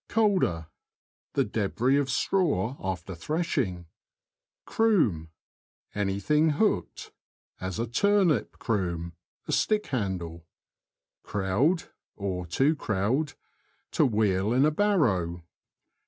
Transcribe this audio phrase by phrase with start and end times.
[0.09, 0.65] Colder.—
[1.35, 3.85] The debris of straw after threshing.
[4.65, 5.29] CroOM.—
[6.01, 7.11] Anything hooked;
[7.59, 9.13] as a turnip croom,
[9.47, 10.47] a stick handle.
[11.21, 11.83] Crowd
[12.17, 13.35] (to).—
[13.91, 15.43] To wheel in a barrow.